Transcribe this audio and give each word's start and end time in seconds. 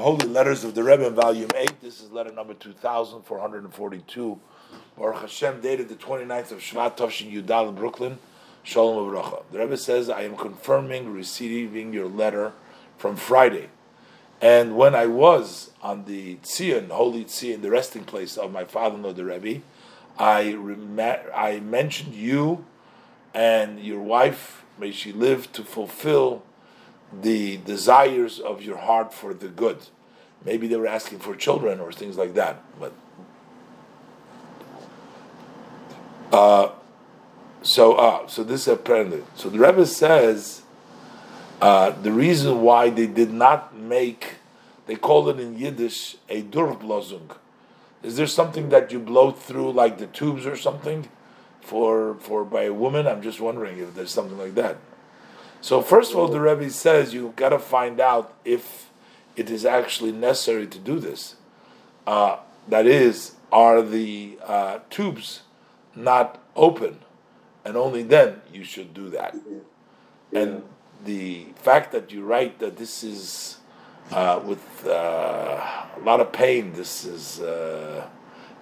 Holy 0.00 0.28
Letters 0.28 0.62
of 0.62 0.76
the 0.76 0.84
Rebbe 0.84 1.08
in 1.08 1.16
Volume 1.16 1.50
8. 1.56 1.80
This 1.80 2.00
is 2.00 2.12
letter 2.12 2.30
number 2.30 2.54
2442. 2.54 4.40
Baruch 4.96 5.22
Hashem, 5.22 5.60
dated 5.60 5.88
the 5.88 5.96
29th 5.96 6.52
of 6.52 6.60
Shvat 6.60 6.96
Tovshin 6.96 7.32
Yudal 7.32 7.70
in 7.70 7.74
Brooklyn. 7.74 8.20
Shalom 8.62 9.12
uVracha. 9.12 9.42
The 9.50 9.58
Rebbe 9.58 9.76
says, 9.76 10.08
I 10.08 10.20
am 10.20 10.36
confirming 10.36 11.12
receiving 11.12 11.92
your 11.92 12.06
letter 12.06 12.52
from 12.96 13.16
Friday. 13.16 13.70
And 14.40 14.76
when 14.76 14.94
I 14.94 15.06
was 15.06 15.72
on 15.82 16.04
the 16.04 16.36
Tzion, 16.44 16.90
Holy 16.90 17.24
Tzion, 17.24 17.62
the 17.62 17.70
resting 17.72 18.04
place 18.04 18.36
of 18.36 18.52
my 18.52 18.62
father-in-law, 18.62 19.14
the 19.14 19.24
Rebbe, 19.24 19.62
I, 20.16 20.52
rem- 20.52 21.00
I 21.34 21.58
mentioned 21.58 22.14
you 22.14 22.64
and 23.34 23.80
your 23.80 24.00
wife, 24.00 24.64
may 24.78 24.92
she 24.92 25.12
live 25.12 25.50
to 25.54 25.64
fulfill 25.64 26.44
the 27.12 27.56
desires 27.58 28.38
of 28.38 28.62
your 28.62 28.76
heart 28.76 29.12
for 29.12 29.32
the 29.34 29.48
good. 29.48 29.78
Maybe 30.44 30.68
they 30.68 30.76
were 30.76 30.86
asking 30.86 31.18
for 31.20 31.34
children 31.34 31.80
or 31.80 31.92
things 31.92 32.16
like 32.16 32.34
that, 32.34 32.62
but 32.78 32.92
uh, 36.32 36.70
so 37.62 37.94
uh, 37.94 38.26
so 38.26 38.44
this 38.44 38.68
apparently 38.68 39.24
so 39.34 39.48
the 39.48 39.58
Rebbe 39.58 39.86
says 39.86 40.62
uh, 41.60 41.90
the 41.90 42.12
reason 42.12 42.62
why 42.62 42.90
they 42.90 43.06
did 43.06 43.32
not 43.32 43.76
make 43.76 44.36
they 44.86 44.96
call 44.96 45.28
it 45.28 45.38
in 45.38 45.58
Yiddish 45.58 46.16
a 46.30 46.42
durchblosung. 46.42 47.36
Is 48.02 48.16
there 48.16 48.26
something 48.26 48.70
that 48.70 48.90
you 48.90 48.98
blow 48.98 49.32
through 49.32 49.72
like 49.72 49.98
the 49.98 50.06
tubes 50.06 50.46
or 50.46 50.56
something 50.56 51.08
for 51.60 52.14
for 52.20 52.44
by 52.44 52.62
a 52.62 52.72
woman? 52.72 53.06
I'm 53.06 53.22
just 53.22 53.40
wondering 53.40 53.78
if 53.78 53.94
there's 53.94 54.10
something 54.10 54.38
like 54.38 54.54
that. 54.54 54.78
So 55.60 55.82
first 55.82 56.12
of 56.12 56.18
all, 56.18 56.28
the 56.28 56.40
Rebbe 56.40 56.70
says 56.70 57.14
you've 57.14 57.36
got 57.36 57.50
to 57.50 57.58
find 57.58 58.00
out 58.00 58.34
if 58.44 58.90
it 59.36 59.50
is 59.50 59.64
actually 59.64 60.12
necessary 60.12 60.66
to 60.66 60.78
do 60.78 60.98
this. 60.98 61.36
Uh, 62.06 62.38
that 62.68 62.86
is, 62.86 63.34
are 63.50 63.82
the 63.82 64.38
uh, 64.44 64.78
tubes 64.90 65.42
not 65.94 66.42
open, 66.54 66.98
and 67.64 67.76
only 67.76 68.02
then 68.02 68.40
you 68.52 68.64
should 68.64 68.94
do 68.94 69.08
that. 69.10 69.34
Yeah. 70.30 70.40
And 70.40 70.62
the 71.04 71.46
fact 71.56 71.92
that 71.92 72.12
you 72.12 72.24
write 72.24 72.58
that 72.58 72.76
this 72.76 73.02
is 73.02 73.58
uh, 74.10 74.40
with 74.44 74.86
uh, 74.86 74.90
a 74.90 76.00
lot 76.02 76.20
of 76.20 76.32
pain, 76.32 76.72
this 76.72 77.04
is 77.04 77.40
uh, 77.40 78.06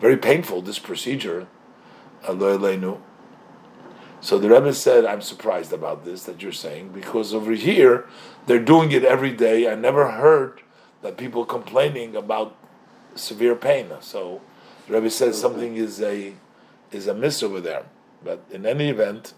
very 0.00 0.16
painful. 0.16 0.62
This 0.62 0.78
procedure, 0.78 1.46
Eloheinu. 2.24 3.00
So 4.20 4.38
the 4.38 4.48
Rebbe 4.48 4.72
said, 4.72 5.04
I'm 5.04 5.20
surprised 5.20 5.72
about 5.72 6.04
this 6.04 6.24
that 6.24 6.42
you're 6.42 6.52
saying, 6.52 6.90
because 6.90 7.32
over 7.34 7.52
here, 7.52 8.06
they're 8.46 8.58
doing 8.58 8.92
it 8.92 9.04
every 9.04 9.32
day. 9.32 9.70
I 9.70 9.74
never 9.74 10.10
heard 10.10 10.62
that 11.02 11.16
people 11.16 11.44
complaining 11.44 12.16
about 12.16 12.56
severe 13.14 13.54
pain. 13.54 13.88
So 14.00 14.40
the 14.86 14.94
Rebbe 14.94 15.10
says 15.10 15.40
something 15.40 15.76
is 15.76 16.00
a 16.02 16.34
is 16.92 17.06
a 17.06 17.14
miss 17.14 17.42
over 17.42 17.60
there. 17.60 17.84
But 18.24 18.44
in 18.50 18.64
any 18.64 18.88
event, 18.88 19.34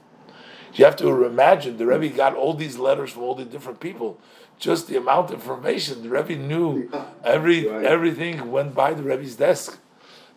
you 0.75 0.85
have 0.85 0.97
to 0.97 1.25
imagine 1.25 1.77
the 1.77 1.87
Rebbe 1.87 2.15
got 2.15 2.35
all 2.35 2.55
these 2.55 2.79
letters 2.79 3.11
from 3.13 3.23
all 3.23 3.35
the 3.35 3.45
different 3.45 3.81
people. 3.81 4.19
Just 4.59 4.89
the 4.89 4.97
amount 4.97 5.31
of 5.31 5.35
information 5.35 6.03
the 6.03 6.09
Rebbe 6.11 6.37
knew, 6.37 6.91
every 7.25 7.67
Right. 7.67 7.85
everything 7.85 8.51
went 8.51 8.75
by 8.75 8.93
the 8.95 9.03
Rebbe's 9.03 9.37
desk. 9.37 9.79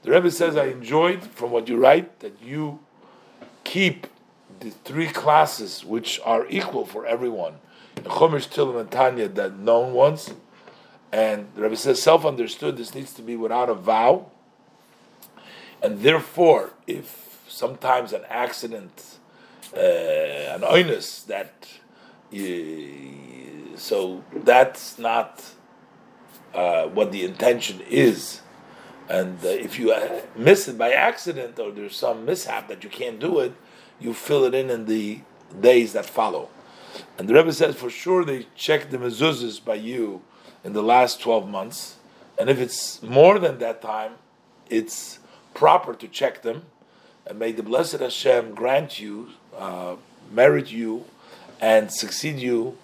The 0.04 0.12
Rebbe 0.12 0.32
says, 0.32 0.56
I 0.58 0.66
enjoyed 0.66 1.24
from 1.24 1.52
what 1.52 1.68
you 1.68 1.78
write 1.78 2.20
that 2.22 2.34
you 2.42 2.80
keep 3.64 4.08
the 4.60 4.72
three 4.72 5.08
classes 5.08 5.86
which 5.86 6.20
are 6.24 6.46
equal 6.50 6.86
for 6.86 7.06
everyone. 7.06 7.56
The 7.96 8.10
Chomesh, 8.10 8.50
Tilim, 8.50 8.80
and 8.80 8.92
Tanya, 8.92 9.28
that 9.28 9.58
known 9.58 9.94
ones. 9.94 10.34
And 11.12 11.48
the 11.56 11.62
Rebbe 11.62 11.76
says, 11.76 12.02
self 12.02 12.26
understood, 12.26 12.78
this 12.78 12.96
needs 12.96 13.14
to 13.14 13.22
be 13.22 13.36
without 13.36 13.70
a 13.70 13.74
vow. 13.74 14.32
And 15.82 16.02
therefore, 16.02 16.74
if 16.88 17.44
sometimes 17.48 18.14
an 18.14 18.24
accident, 18.30 19.18
uh, 19.76 19.80
an 19.80 20.62
oinus, 20.62 21.26
that 21.26 21.68
you, 22.30 23.74
so 23.76 24.24
that's 24.34 24.98
not 24.98 25.44
uh, 26.54 26.86
what 26.88 27.12
the 27.12 27.24
intention 27.24 27.82
is. 27.90 28.42
And 29.10 29.38
uh, 29.44 29.50
if 29.50 29.78
you 29.78 29.92
uh, 29.92 30.22
miss 30.36 30.68
it 30.68 30.78
by 30.78 30.92
accident 30.92 31.60
or 31.60 31.72
there's 31.72 31.96
some 31.96 32.26
mishap 32.26 32.70
that 32.70 32.84
you 32.84 32.90
can't 32.90 33.20
do 33.20 33.40
it, 33.40 33.54
you 34.02 34.14
fill 34.14 34.46
it 34.46 34.54
in 34.54 34.70
in 34.70 34.86
the 34.86 35.22
days 35.60 35.94
that 35.94 36.06
follow. 36.06 36.50
And 37.18 37.28
the 37.28 37.34
Rebbe 37.34 37.54
says 37.54 37.76
for 37.76 37.90
sure 37.90 38.26
they 38.26 38.48
check 38.56 38.90
the 38.90 38.98
mezuzahs 38.98 39.64
by 39.64 39.76
you 39.76 40.22
in 40.64 40.74
the 40.74 40.84
last 40.84 41.22
12 41.22 41.48
months. 41.48 41.98
And 42.38 42.50
if 42.50 42.60
it's 42.60 43.02
more 43.02 43.40
than 43.40 43.60
that 43.60 43.82
time, 43.82 44.14
it's 44.70 45.20
proper 45.54 45.94
to 45.94 46.08
check 46.08 46.42
them. 46.42 46.64
And 47.26 47.38
may 47.38 47.52
the 47.52 47.64
blessed 47.64 48.00
Hashem 48.00 48.56
grant 48.56 49.00
you, 49.00 49.30
uh, 49.56 49.96
merit 50.32 50.72
you, 50.72 51.06
and 51.60 51.92
succeed 51.92 52.40
you 52.40 52.78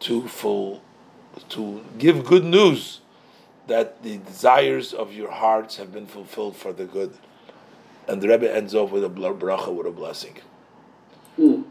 to 0.00 0.26
full, 0.26 0.82
to 1.50 1.84
give 1.98 2.24
good 2.24 2.44
news 2.44 3.00
that 3.66 4.02
the 4.02 4.18
desires 4.18 4.92
of 4.92 5.12
your 5.12 5.30
hearts 5.30 5.76
have 5.76 5.92
been 5.92 6.06
fulfilled 6.06 6.56
for 6.56 6.72
the 6.72 6.84
good. 6.84 7.14
And 8.06 8.20
the 8.20 8.28
Rebbe 8.28 8.54
ends 8.54 8.74
off 8.74 8.90
with 8.90 9.04
a 9.04 9.08
bracha, 9.08 9.72
with 9.72 9.86
a 9.86 9.90
blessing. 9.90 10.38
Hmm. 11.36 11.62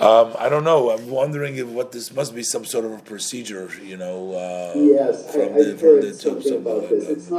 Um, 0.00 0.34
I 0.38 0.48
don't 0.48 0.64
know. 0.64 0.90
I'm 0.90 1.08
wondering 1.08 1.56
if 1.56 1.66
what 1.68 1.92
this 1.92 2.12
must 2.12 2.34
be 2.34 2.42
some 2.42 2.64
sort 2.64 2.84
of 2.84 2.92
a 2.92 2.98
procedure, 2.98 3.70
you 3.84 3.96
know, 3.96 4.32
uh, 4.32 4.72
Yes, 4.74 5.28
I, 5.28 5.32
from 5.32 5.42
I've 5.42 5.54
the 5.54 5.76
from 5.76 5.88
heard 5.88 6.02
the 6.02 6.14
something 6.14 6.42
some- 6.42 6.54
about 6.66 6.88
this. 6.88 7.04
It's 7.08 7.26
not 7.26 7.30